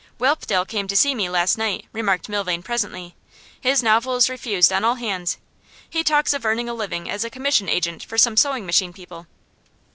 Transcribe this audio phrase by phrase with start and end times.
[0.17, 3.13] 'Whelpdale came to see me last night,' remarked Milvain, presently.
[3.59, 5.37] 'His novel is refused on all hands.
[5.87, 9.27] He talks of earning a living as a commission agent for some sewing machine people.